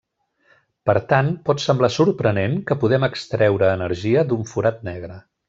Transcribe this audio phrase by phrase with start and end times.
[0.89, 5.21] Per tant, pot semblar sorprenent que podem extreure energia d'un forat negre.